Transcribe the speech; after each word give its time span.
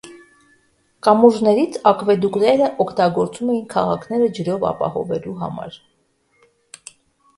Կամուրջներից՝ 1.07 1.75
ակվեդուկերը 1.91 2.69
օգտագործում 2.85 3.53
էին 3.57 3.61
քաղաքները 3.77 4.31
ջրով 4.41 4.67
ապահովելու 4.73 5.37
համար։ 5.43 5.81